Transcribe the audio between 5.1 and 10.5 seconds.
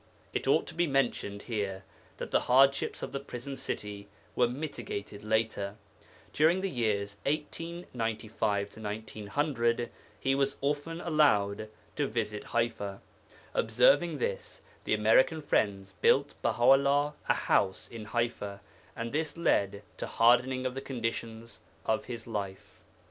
later. During the years 1895 1900 he